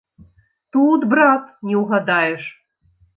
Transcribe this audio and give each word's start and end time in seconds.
Тут, 0.77 1.05
брат, 1.11 1.43
не 1.69 1.75
ўгадаеш. 1.83 2.49